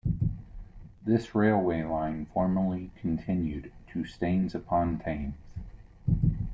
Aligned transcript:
This 1.05 1.35
railway 1.35 1.83
line 1.83 2.25
formerly 2.25 2.89
continued 3.03 3.71
to 3.89 4.03
Staines-upon-Thames. 4.03 5.35